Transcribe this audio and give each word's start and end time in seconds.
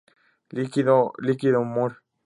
Líquido 0.49 1.59
humor. 1.61 2.01